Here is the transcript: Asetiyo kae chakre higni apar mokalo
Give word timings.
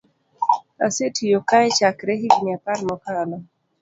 Asetiyo 0.85 1.39
kae 1.49 1.67
chakre 1.77 2.13
higni 2.21 2.51
apar 2.55 2.79
mokalo 2.89 3.37